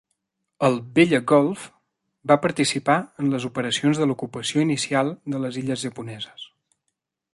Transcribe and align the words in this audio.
El 0.67 0.77
"Vella 0.99 1.19
Gulf" 1.31 1.67
va 2.31 2.37
participar 2.45 2.95
en 3.25 3.29
les 3.35 3.45
operacions 3.51 4.01
de 4.03 4.09
l'ocupació 4.13 4.65
inicial 4.67 5.13
de 5.35 5.43
les 5.45 5.61
illes 5.63 5.85
japoneses. 5.89 6.49